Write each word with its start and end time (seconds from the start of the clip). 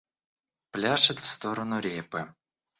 Пляшет 0.71 1.19
в 1.19 1.27
сторону 1.27 1.79
репы. 1.79 2.33